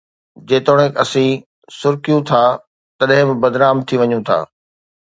جيتوڻيڪ 0.47 0.93
اسين 1.03 1.31
سُرڪيون 1.79 2.21
ٿا، 2.27 2.41
تڏهن 2.99 3.25
به 3.29 3.35
بدنام 3.43 3.75
ٿي 3.87 3.95
وڃون 4.01 4.21
ٿا 4.27 4.39